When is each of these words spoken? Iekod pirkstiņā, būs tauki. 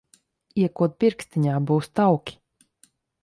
Iekod 0.61 0.95
pirkstiņā, 1.03 1.59
būs 1.71 1.91
tauki. 1.99 2.39